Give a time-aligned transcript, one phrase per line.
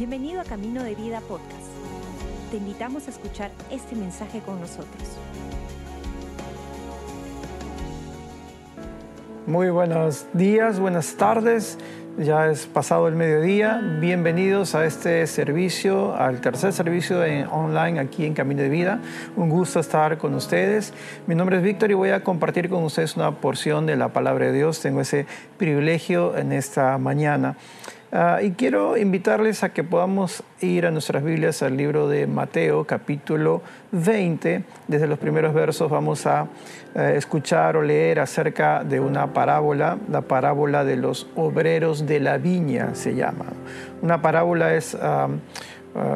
[0.00, 1.68] Bienvenido a Camino de Vida Podcast.
[2.50, 5.18] Te invitamos a escuchar este mensaje con nosotros.
[9.46, 11.76] Muy buenos días, buenas tardes.
[12.16, 13.78] Ya es pasado el mediodía.
[14.00, 19.02] Bienvenidos a este servicio, al tercer servicio en online aquí en Camino de Vida.
[19.36, 20.94] Un gusto estar con ustedes.
[21.26, 24.46] Mi nombre es Víctor y voy a compartir con ustedes una porción de la palabra
[24.46, 24.80] de Dios.
[24.80, 25.26] Tengo ese
[25.58, 27.58] privilegio en esta mañana.
[28.12, 32.84] Ah, y quiero invitarles a que podamos ir a nuestras Biblias al libro de Mateo,
[32.84, 34.64] capítulo 20.
[34.88, 36.48] Desde los primeros versos vamos a
[36.96, 42.38] eh, escuchar o leer acerca de una parábola, la parábola de los obreros de la
[42.38, 43.44] viña se llama.
[44.02, 45.28] Una parábola es ah,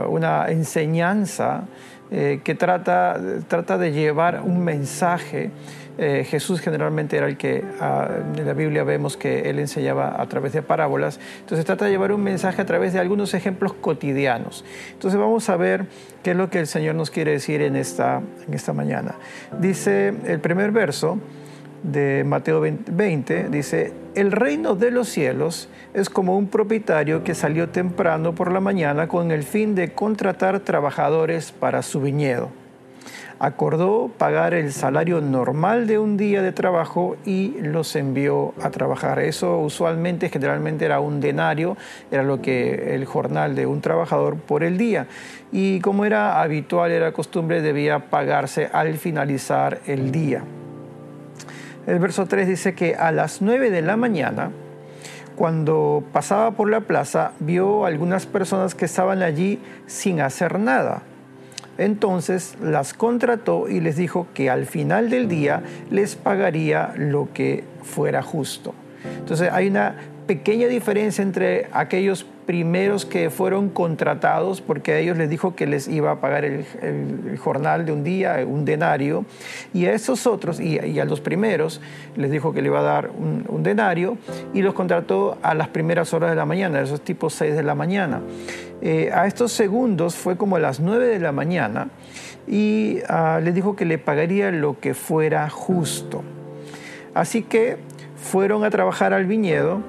[0.09, 1.65] una enseñanza
[2.11, 5.51] eh, que trata, trata de llevar un mensaje
[5.97, 10.27] eh, Jesús generalmente era el que ah, en la Biblia vemos que él enseñaba a
[10.27, 11.21] través de parábolas.
[11.41, 14.65] Entonces trata de llevar un mensaje a través de algunos ejemplos cotidianos.
[14.93, 15.87] Entonces vamos a ver
[16.23, 19.15] qué es lo que el Señor nos quiere decir en esta, esta mañana.
[19.61, 21.19] Dice el primer verso
[21.85, 27.69] de Mateo 20, dice, el reino de los cielos es como un propietario que salió
[27.69, 32.64] temprano por la mañana con el fin de contratar trabajadores para su viñedo
[33.45, 39.19] acordó pagar el salario normal de un día de trabajo y los envió a trabajar.
[39.19, 41.77] Eso usualmente, generalmente era un denario,
[42.11, 45.09] era lo que el jornal de un trabajador por el día.
[45.53, 50.43] Y como era habitual, era costumbre, debía pagarse al finalizar el día.
[51.87, 54.53] El verso 3 dice que a las 9 de la mañana,
[55.37, 61.03] cuando pasaba por la plaza, vio algunas personas que estaban allí sin hacer nada
[61.79, 67.65] entonces las contrató y les dijo que al final del día les pagaría lo que
[67.83, 68.75] fuera justo.
[69.19, 75.31] Entonces hay una pequeña diferencia entre aquellos primeros que fueron contratados, porque a ellos les
[75.31, 76.65] dijo que les iba a pagar el,
[77.39, 79.25] jornal de un día, un denario,
[79.73, 81.81] y a esos otros, y, a los primeros,
[82.17, 84.19] les dijo que le iba a dar un, denario,
[84.53, 87.75] y los contrató a las primeras horas de la mañana, esos tipos 6 de la
[87.75, 88.21] mañana.
[88.83, 91.89] Eh, a estos segundos fue como a las 9 de la mañana,
[92.47, 96.23] y uh, les dijo que le pagaría lo que fuera justo.
[97.15, 97.79] Así que
[98.17, 99.81] fueron a trabajar al viñedo,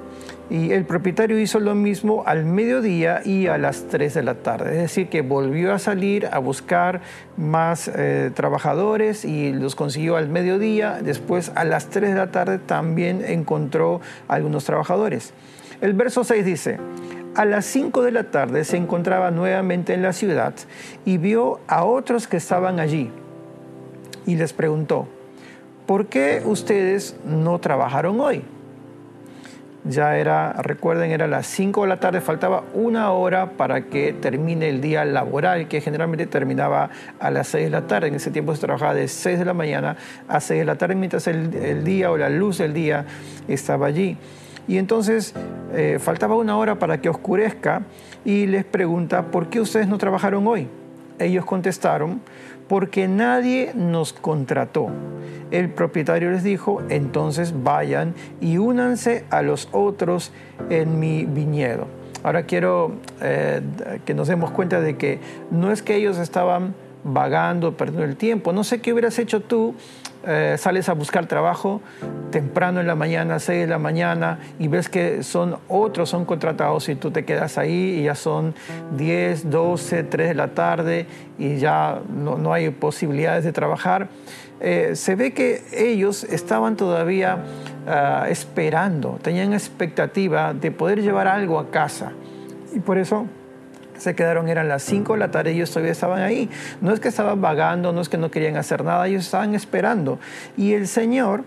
[0.48, 4.70] y el propietario hizo lo mismo al mediodía y a las 3 de la tarde.
[4.70, 7.00] Es decir, que volvió a salir a buscar
[7.36, 11.00] más eh, trabajadores y los consiguió al mediodía.
[11.02, 15.32] Después a las 3 de la tarde también encontró algunos trabajadores.
[15.80, 16.78] El verso 6 dice,
[17.34, 20.54] a las 5 de la tarde se encontraba nuevamente en la ciudad
[21.04, 23.10] y vio a otros que estaban allí
[24.26, 25.06] y les preguntó,
[25.86, 28.42] ¿por qué ustedes no trabajaron hoy?
[29.88, 34.68] Ya era, recuerden, era las 5 de la tarde, faltaba una hora para que termine
[34.68, 38.08] el día laboral, que generalmente terminaba a las 6 de la tarde.
[38.08, 39.96] En ese tiempo se trabajaba de 6 de la mañana
[40.28, 43.04] a 6 de la tarde, mientras el, día o la luz del día
[43.48, 44.16] estaba allí.
[44.68, 45.34] Y entonces
[45.74, 47.82] eh, faltaba una hora para que oscurezca
[48.24, 50.68] y les pregunta, ¿por qué ustedes no trabajaron hoy?
[51.18, 52.20] Ellos contestaron,
[52.68, 54.88] porque nadie nos contrató.
[55.50, 60.32] El propietario les dijo, entonces vayan y únanse a los otros
[60.70, 61.86] en mi viñedo.
[62.24, 63.60] Ahora quiero eh,
[64.04, 68.52] que nos demos cuenta de que no es que ellos estaban vagando, perdiendo el tiempo.
[68.52, 69.74] No sé qué hubieras hecho tú
[70.26, 71.80] eh, sales a buscar trabajo
[72.30, 76.88] temprano en la mañana, 6 de la mañana, y ves que son otros, son contratados
[76.88, 78.54] y tú te quedas ahí y ya son
[78.96, 81.06] 10, 12, 3 de la tarde
[81.38, 84.08] y ya no, hay posibilidades de trabajar.
[84.60, 87.38] Eh, se ve que ellos estaban todavía
[87.86, 92.12] ah, esperando, tenían expectativa de poder llevar algo a casa.
[92.74, 93.26] Y por eso
[93.98, 96.48] se quedaron, eran las 5 de la tarde y ellos todavía estaban ahí.
[96.80, 100.18] No es que estaban vagando, no es que no querían hacer nada, ellos estaban esperando.
[100.56, 101.44] Y el Señor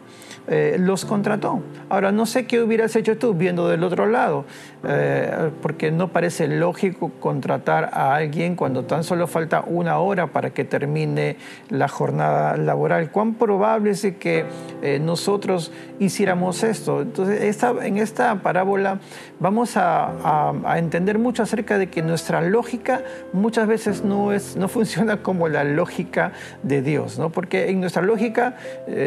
[0.47, 1.61] eh, los contrató.
[1.89, 4.45] Ahora, no sé qué hubieras hecho tú viendo del otro lado,
[4.83, 10.51] eh, porque no parece lógico contratar a alguien cuando tan solo falta una hora para
[10.51, 11.35] que termine
[11.69, 13.11] la jornada laboral.
[13.11, 14.45] ¿Cuán probable es que
[14.81, 17.01] eh, nosotros hiciéramos esto?
[17.01, 18.99] Entonces, en esta parábola
[19.39, 23.01] vamos a, entender mucho acerca de que nuestra lógica
[23.33, 26.31] muchas veces no, es, no funciona como la lógica
[26.63, 27.31] de Dios, ¿no?
[27.31, 28.55] porque en nuestra lógica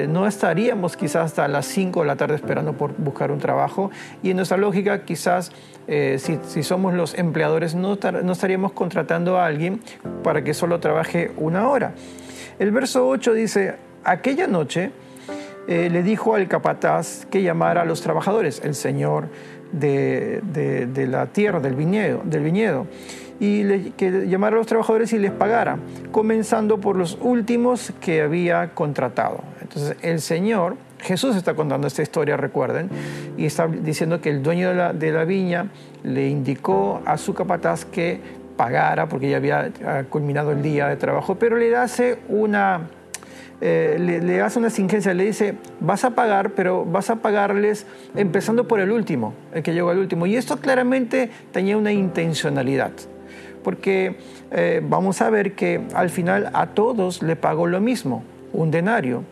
[0.09, 3.91] no estaríamos quizás hasta las 5 de la tarde esperando por buscar un trabajo.
[4.23, 5.53] Y en nuestra lógica, quizás
[5.89, 9.81] eh, si, somos los empleadores, no, no estaríamos contratando a alguien
[10.23, 11.93] para que solo trabaje una hora.
[12.59, 13.75] El verso 8 dice,
[14.05, 14.93] aquella noche
[15.67, 19.29] eh, le dijo al capataz que llamara a los trabajadores, el señor
[19.73, 20.41] de,
[21.09, 22.87] la tierra, del viñedo, del viñedo
[23.41, 25.79] y que llamara a los trabajadores y les pagara,
[26.13, 29.43] comenzando por los últimos que había contratado.
[29.61, 32.89] Entonces el Señor, Jesús está contando esta historia, recuerden,
[33.37, 35.67] y está diciendo que el dueño de la, viña
[36.05, 38.21] le indicó a su capataz que
[38.57, 39.71] pagara, porque ya había
[40.09, 42.89] culminado el día de trabajo, pero le hace una
[43.65, 48.67] eh, le, hace una exigencia, le dice, vas a pagar, pero vas a pagarles empezando
[48.67, 50.27] por el último, el que llegó al último.
[50.27, 52.91] Y esto claramente tenía una intencionalidad,
[53.63, 54.17] porque
[54.51, 59.23] eh, vamos a ver que al final a todos le pagó lo mismo, un denario.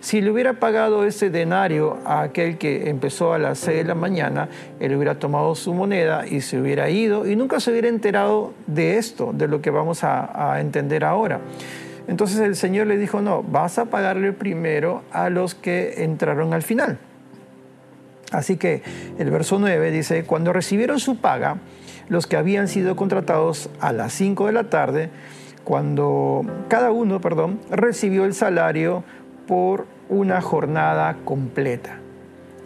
[0.00, 3.94] Si le hubiera pagado ese denario a aquel que empezó a las 6 de la
[3.94, 4.48] mañana,
[4.80, 8.98] él hubiera tomado su moneda y se hubiera ido y nunca se hubiera enterado de
[8.98, 11.40] esto, de lo que vamos a entender ahora.
[12.08, 16.62] Entonces el Señor le dijo, no, vas a pagarle primero a los que entraron al
[16.62, 16.98] final.
[18.32, 18.82] Así que
[19.18, 21.58] el verso 9 dice, cuando recibieron su paga,
[22.08, 25.10] los que habían sido contratados a las 5 de la tarde,
[25.64, 29.02] cuando cada uno, perdón, recibió el salario
[29.46, 32.00] por una jornada completa.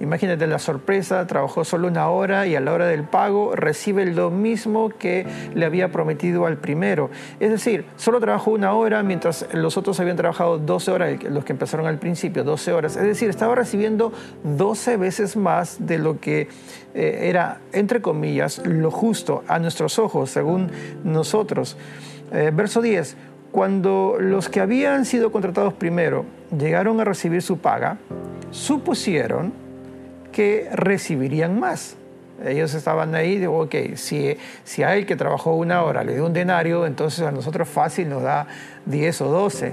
[0.00, 4.30] Imagínate la sorpresa, trabajó solo una hora y a la hora del pago recibe lo
[4.30, 7.10] mismo que le había prometido al primero.
[7.38, 11.52] Es decir, solo trabajó una hora mientras los otros habían trabajado 12 horas, los que
[11.52, 12.96] empezaron al principio, 12 horas.
[12.96, 14.10] Es decir, estaba recibiendo
[14.42, 16.48] 12 veces más de lo que
[16.94, 20.70] eh, era, entre comillas, lo justo a nuestros ojos, según
[21.04, 21.76] nosotros.
[22.32, 23.16] Eh, verso 10.
[23.52, 26.24] Cuando los que habían sido contratados primero
[26.56, 27.98] llegaron a recibir su paga,
[28.50, 29.52] supusieron
[30.32, 31.96] que recibirían más.
[32.44, 36.26] Ellos estaban ahí, de, ok, si, si a él que trabajó una hora le dio
[36.26, 38.46] un denario, entonces a nosotros fácil nos da
[38.86, 39.72] 10 o 12.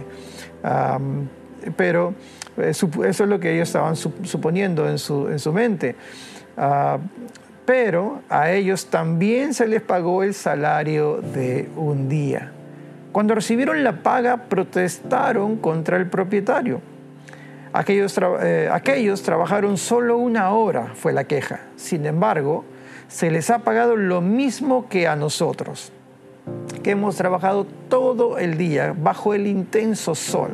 [1.77, 2.13] pero
[2.57, 5.95] eh, eso es lo que ellos estaban suponiendo en su, en su mente.
[6.57, 6.97] Ah,
[7.65, 12.51] pero a ellos también se les pagó el salario de un día.
[13.17, 16.81] Cuando recibieron la paga, protestaron contra el propietario
[17.73, 21.61] Aquellos, eh, aquellos trabajaron solo una hora, fue la queja.
[21.77, 22.63] Sin embargo,
[23.07, 25.91] se les ha pagado lo mismo que a nosotros,
[26.83, 30.51] que hemos trabajado todo el día bajo el intenso sol.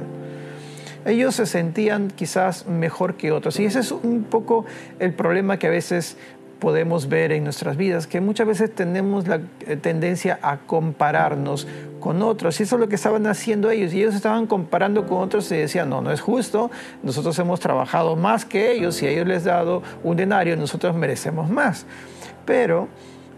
[1.03, 3.59] Ellos se sentían quizás mejor que otros.
[3.59, 4.63] Y ese es un poco
[4.99, 6.15] el problema que a veces
[6.63, 11.67] podemos ver en nuestras vidas, que muchas veces tenemos la eh, tendencia a compararnos
[11.99, 12.57] con otros.
[12.57, 13.93] Y eso es lo que estaban haciendo ellos.
[13.93, 16.71] Y ellos estaban comparando con otros y decían, no, no es justo,
[17.03, 21.49] nosotros hemos trabajado más que ellos y a ellos les dado un denario, nosotros merecemos
[21.49, 21.85] más.
[22.45, 22.87] Pero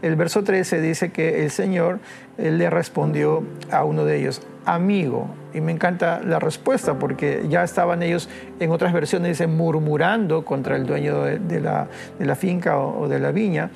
[0.02, 2.00] el verso 13 dice que el Señor
[2.38, 5.28] le respondió a uno de ellos, amigo.
[5.54, 10.76] Y me encanta la respuesta porque ya estaban ellos en otras versiones, dice, murmurando contra
[10.76, 13.72] el dueño de, la, finca o, de la viña.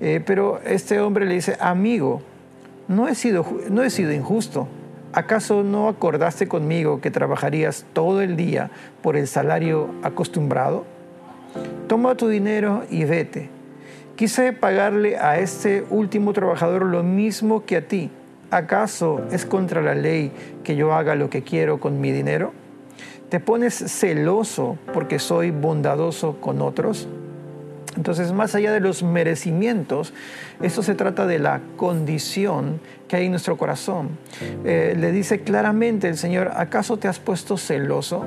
[0.00, 2.22] Eh, pero este hombre le dice, amigo,
[2.88, 4.66] no he, sido, no he sido injusto.
[5.12, 8.70] ¿Acaso no acordaste conmigo que trabajarías todo el día
[9.02, 10.84] por el salario acostumbrado?
[11.86, 13.61] Toma tu dinero y vete.
[14.16, 18.10] Quise pagarle a este último trabajador lo mismo que a ti
[18.52, 20.30] ¿acaso es contra la ley
[20.62, 22.52] que yo haga lo que quiero con mi dinero?
[23.30, 27.08] ¿Te pones celoso porque soy bondadoso con otros?
[27.96, 30.14] Entonces, más allá de los merecimientos,
[30.62, 34.10] esto se trata de la condición que hay en nuestro corazón.
[34.64, 38.24] Eh, le dice claramente el Señor, ¿acaso te has puesto celoso?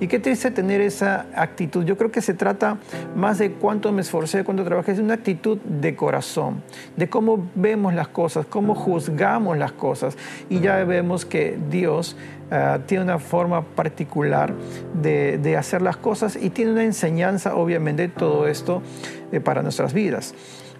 [0.00, 1.84] Y qué triste tener esa actitud.
[1.84, 2.78] Yo creo que se trata
[3.14, 6.62] más de cuánto me esforcé, cuánto trabajé, es una actitud de corazón,
[6.96, 10.16] de cómo vemos las cosas, cómo juzgamos las cosas.
[10.48, 12.16] Y ya vemos que Dios
[12.50, 14.54] ah, tiene una forma particular
[15.00, 18.82] de, hacer las cosas y tiene una enseñanza, obviamente, todo esto
[19.30, 20.34] eh, para nuestras vidas.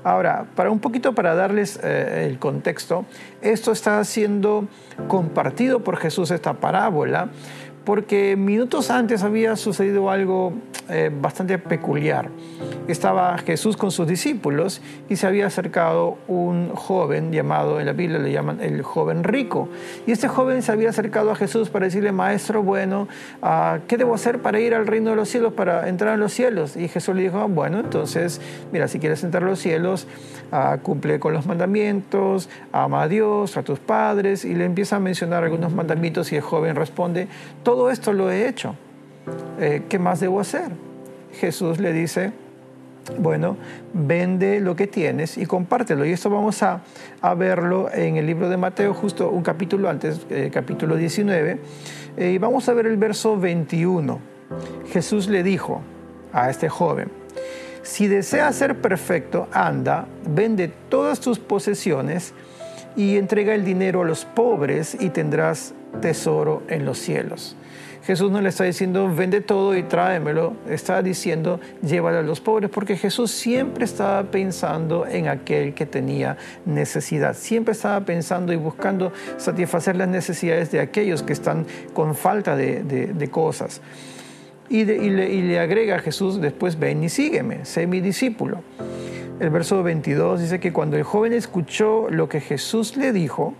[0.05, 3.05] Ahora, para un poquito para darles eh, el contexto,
[3.41, 4.67] esto está siendo
[5.07, 7.29] compartido por Jesús, esta parábola,
[7.85, 10.53] porque minutos antes había sucedido algo
[10.89, 12.29] eh, bastante peculiar.
[12.89, 18.19] Estaba Jesús con sus discípulos y se había acercado un joven llamado, en la Biblia
[18.19, 19.69] le llaman el joven rico.
[20.07, 23.09] Y este joven se había acercado a Jesús para decirle, maestro, bueno,
[23.41, 26.33] ah, ¿qué debo hacer para ir al reino de los cielos, para entrar en los
[26.33, 26.77] cielos?
[26.77, 28.41] Y Jesús le dijo, bueno, entonces,
[28.73, 30.07] mira, si quieres entrar a los cielos,
[30.51, 35.01] ah, cumple con los mandamientos, ama a Dios, a tus padres, y le empieza a
[35.01, 37.29] mencionar algunos mandamientos y el joven responde,
[37.91, 38.75] esto lo he hecho.
[39.59, 40.71] Eh, ¿Qué más debo hacer?
[41.33, 42.33] Jesús le dice,
[43.19, 43.57] bueno,
[43.93, 46.05] vende lo que tienes y compártelo.
[46.05, 46.83] Y esto vamos a,
[47.37, 51.59] verlo en el libro de Mateo, justo un capítulo antes, eh, capítulo 19.
[52.17, 54.19] Eh, y vamos a ver el verso 21.
[54.91, 55.81] Jesús le dijo
[56.33, 57.11] a este joven,
[57.83, 62.33] si deseas ser perfecto, anda, vende todas tus posesiones
[62.95, 67.57] y entrega el dinero a los pobres y tendrás tesoro en los cielos.
[68.05, 72.69] Jesús no le está diciendo, vende todo y tráemelo, está diciendo, llévalo a los pobres,
[72.69, 79.13] porque Jesús siempre estaba pensando en aquel que tenía necesidad, siempre estaba pensando y buscando
[79.37, 83.81] satisfacer las necesidades de aquellos que están con falta de, cosas.
[84.69, 88.63] Y, le, y le agrega a Jesús después, ven y sígueme, sé mi discípulo.
[89.39, 93.55] El verso 22 dice que cuando el joven escuchó lo que Jesús le dijo,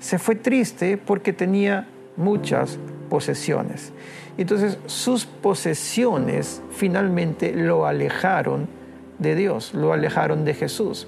[0.00, 3.92] se fue triste porque tenía muchas posesiones.
[4.38, 8.68] Entonces sus posesiones finalmente lo alejaron
[9.18, 11.06] de Dios, lo alejaron de Jesús.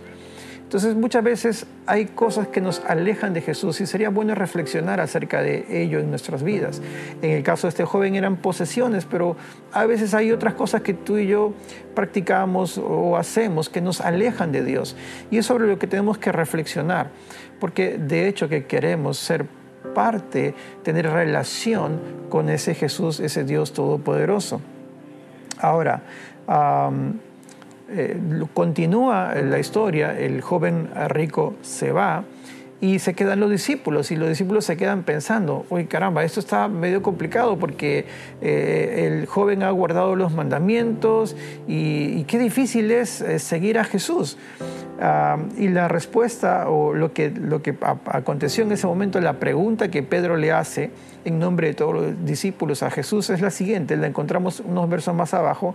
[0.68, 5.40] Entonces muchas veces hay cosas que nos alejan de Jesús y sería bueno reflexionar acerca
[5.40, 6.82] de ello en nuestras vidas.
[7.22, 9.34] En el caso de este joven eran posesiones, pero
[9.72, 11.54] a veces hay otras cosas que tú y yo
[11.94, 14.94] practicamos o hacemos que nos alejan de Dios.
[15.30, 17.12] Y es sobre lo que tenemos que reflexionar,
[17.60, 19.46] porque de hecho que queremos ser
[19.94, 24.60] parte, tener relación con ese Jesús, ese Dios todopoderoso.
[25.60, 26.02] Ahora,
[27.90, 28.20] eh,
[28.54, 32.24] continúa la historia, el joven rico se va
[32.80, 36.68] y se quedan los discípulos y los discípulos se quedan pensando, uy caramba, esto está
[36.68, 38.06] medio complicado porque
[38.40, 44.36] eh, el joven ha guardado los mandamientos y, qué difícil es eh, seguir a Jesús.
[45.56, 47.76] Y la respuesta o lo que, lo que
[48.06, 50.90] aconteció en ese momento, la pregunta que Pedro le hace
[51.24, 55.14] en nombre de todos los discípulos a Jesús es la siguiente, la encontramos unos versos
[55.14, 55.74] más abajo,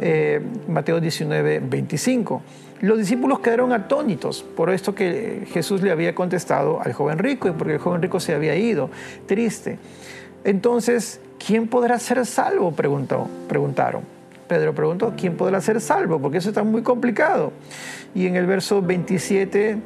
[0.00, 2.42] eh, Mateo 19, 25.
[2.80, 7.52] Los discípulos quedaron atónitos por esto que Jesús le había contestado al joven rico y
[7.52, 8.90] porque el joven rico se había ido,
[9.26, 9.78] triste.
[10.42, 12.72] Entonces, ¿quién podrá ser salvo?
[12.72, 14.13] Preguntó, preguntaron.
[14.46, 16.20] Pedro preguntó, ¿quién podrá ser salvo?
[16.20, 17.52] Porque eso está muy complicado.
[18.14, 19.78] Y en el verso 27,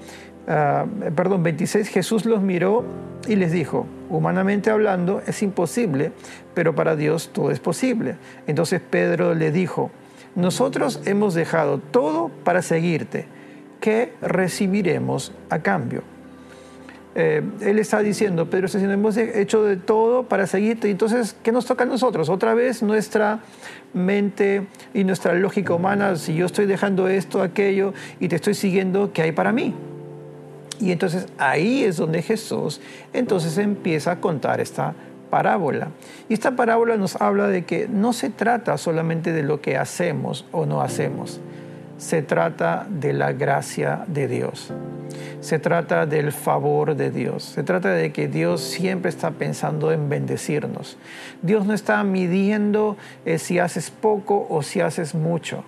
[0.48, 2.84] ah, perdón, 26, Jesús los miró
[3.26, 6.12] y les dijo, humanamente hablando es imposible,
[6.54, 8.16] pero para Dios todo es posible.
[8.46, 9.90] Entonces Pedro le dijo,
[10.34, 13.26] nosotros hemos dejado todo para seguirte.
[13.80, 16.02] ¿Qué recibiremos a cambio?
[17.14, 20.90] Eh, él está diciendo, Pedro está diciendo, hemos hecho de todo para seguirte.
[20.90, 22.28] Entonces, ¿qué nos toca a nosotros?
[22.28, 23.40] Otra vez nuestra
[23.94, 29.12] mente y nuestra lógica humana, si yo estoy dejando esto, aquello, y te estoy siguiendo,
[29.12, 29.74] ¿qué hay para mí?
[30.80, 32.80] Y entonces ahí es donde Jesús
[33.12, 34.94] entonces empieza a contar esta
[35.28, 35.88] parábola.
[36.28, 40.46] Y esta parábola nos habla de que no se trata solamente de lo que hacemos
[40.52, 41.40] o no hacemos,
[41.98, 44.72] se trata de la gracia de Dios.
[45.40, 47.42] Se trata del favor de Dios.
[47.42, 50.96] Se trata de que Dios siempre está pensando en bendecirnos.
[51.42, 55.64] Dios no está midiendo eh, si haces poco o si haces mucho.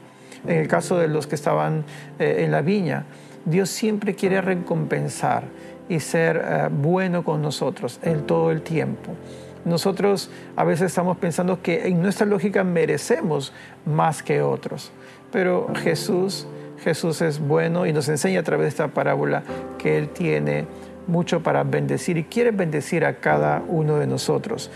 [0.47, 1.85] En el caso de los que estaban
[2.19, 3.05] eh, en la viña,
[3.45, 5.45] Dios siempre quiere recompensar
[5.89, 9.15] y ser eh, bueno con nosotros en todo el tiempo.
[9.65, 13.53] Nosotros a veces estamos pensando que en nuestra lógica merecemos
[13.85, 14.91] más que otros,
[15.31, 16.47] pero Jesús,
[16.83, 19.43] Jesús es bueno y nos enseña a través de esta parábola
[19.79, 20.67] que Él tiene
[21.07, 24.71] mucho para bendecir y quiere bendecir a cada uno de nosotros.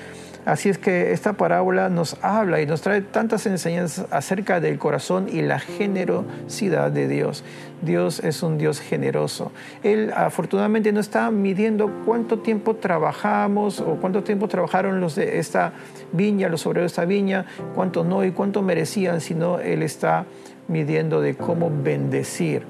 [0.44, 5.26] Así es que esta parábola nos habla y nos trae tantas enseñanzas acerca del corazón
[5.32, 7.44] y la generosidad de Dios.
[7.80, 9.52] Dios es un Dios generoso.
[9.82, 15.72] Él afortunadamente no está midiendo cuánto tiempo trabajamos o cuánto tiempo trabajaron los de esta
[16.12, 20.26] viña, los obreros de esta viña, cuánto no y cuánto merecían, sino Él está
[20.68, 22.64] midiendo de cómo bendecir,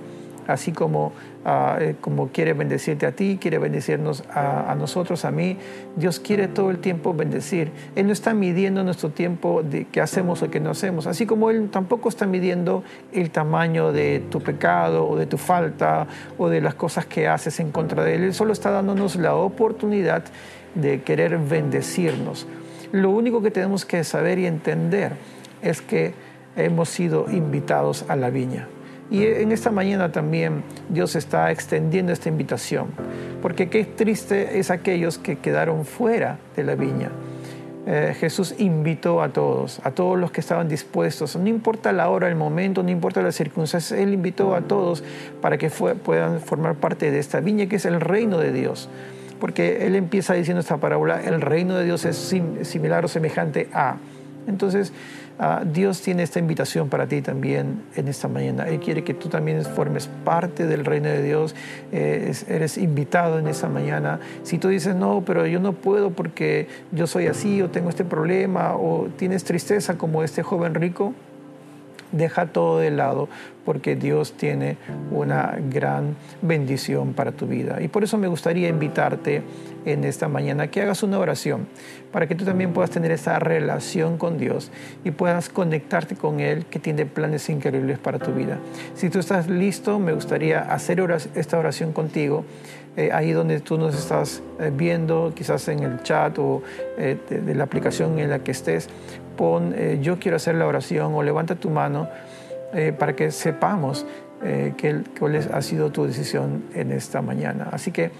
[0.46, 1.12] así como
[1.46, 5.58] Ah, eh, como quiere bendecirte a ti, quiere bendecirnos a, nosotros, a mí.
[5.94, 7.70] Dios quiere todo el tiempo bendecir.
[7.96, 11.50] Él no está midiendo nuestro tiempo de qué hacemos o qué no hacemos, así como
[11.50, 12.82] Él tampoco está midiendo
[13.12, 16.06] el tamaño de tu pecado o de tu falta
[16.38, 18.22] o de las cosas que haces en contra de Él.
[18.24, 20.24] Él solo está dándonos la oportunidad
[20.74, 22.46] de querer bendecirnos.
[22.90, 25.12] Lo único que tenemos que saber y entender
[25.60, 26.14] es que
[26.56, 28.66] hemos sido invitados a la viña.
[29.14, 32.88] Y en esta mañana también Dios está extendiendo esta invitación,
[33.42, 37.12] porque qué triste es aquellos que quedaron fuera de la viña.
[37.86, 42.26] Eh, Jesús invitó a todos, a todos los que estaban dispuestos, no importa la hora,
[42.26, 45.04] el momento, no importa las circunstancias, Él invitó a todos
[45.40, 48.88] para que puedan formar parte de esta viña que es el reino de Dios.
[49.38, 52.16] Porque Él empieza diciendo esta parábola, el reino de Dios es
[52.62, 53.96] similar o semejante a,
[54.46, 54.92] Entonces,
[55.38, 58.68] ah, Dios tiene esta invitación para ti también en esta mañana.
[58.68, 61.54] Él quiere que tú también formes parte del reino de Dios.
[61.92, 64.20] Eh, eres invitado en esta mañana.
[64.42, 68.04] Si tú dices, no, pero yo no puedo porque yo soy así o tengo este
[68.04, 71.14] problema o tienes tristeza como este joven rico,
[72.16, 73.28] deja todo de lado
[73.64, 74.76] porque Dios tiene
[75.10, 77.80] una gran bendición para tu vida.
[77.80, 79.42] Y por eso me gustaría invitarte
[79.86, 81.66] en esta mañana que hagas una oración
[82.12, 84.70] para que tú también puedas tener esa relación con Dios
[85.02, 88.58] y puedas conectarte con Él que tiene planes increíbles para tu vida.
[88.94, 91.00] Si tú estás listo, me gustaría hacer
[91.34, 92.44] esta oración contigo.
[92.96, 96.62] Eh, ahí donde tú nos estás eh, viendo, quizás en el chat o
[96.96, 98.88] eh, de, la aplicación en la que estés,
[99.36, 102.08] pon yo quiero hacer la oración o levanta tu mano
[102.98, 104.04] para que sepamos
[104.42, 107.68] que, cuál ha sido tu decisión en esta mañana.
[107.70, 108.10] Así que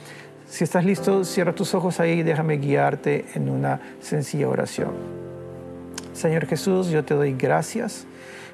[0.47, 4.93] si estás listo, cierra tus ojos ahí y déjame guiarte en una sencilla oración.
[6.13, 8.07] Señor Jesús, yo te doy gracias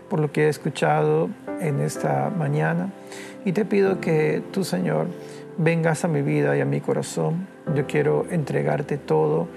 [0.08, 1.28] por lo que he escuchado
[1.60, 2.90] en esta mañana
[3.44, 5.08] y te pido que tú, Señor,
[5.58, 7.46] vengas a mi vida y a mi corazón.
[7.74, 9.48] Yo quiero entregarte todo,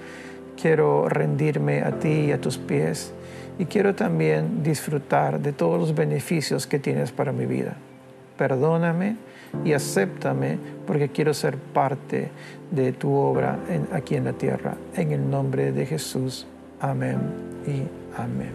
[0.60, 3.12] quiero rendirme a ti y a tus pies
[3.58, 7.76] y quiero también disfrutar de todos los beneficios que tienes para mi vida.
[8.36, 9.16] Perdóname
[9.64, 12.30] y acéptame porque quiero ser parte
[12.70, 13.58] de tu obra
[13.92, 14.74] aquí en la tierra.
[14.96, 16.46] En el nombre de Jesús.
[16.80, 17.18] Amén
[17.66, 17.82] y
[18.20, 18.50] amén.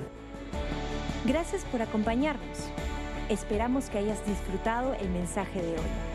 [1.25, 2.69] Gracias por acompañarnos.
[3.29, 6.09] Esperamos que hayas disfrutado el mensaje de hoy.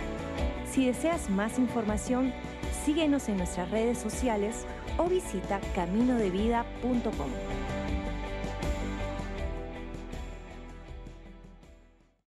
[0.70, 2.32] Si deseas más información,
[2.84, 4.66] síguenos en nuestras redes sociales
[4.98, 7.73] o visita caminodevida.com.